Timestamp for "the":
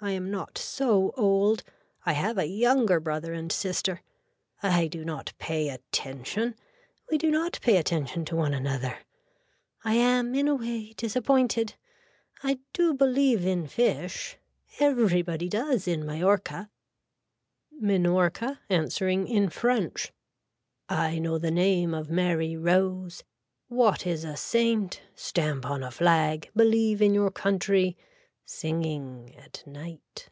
21.38-21.50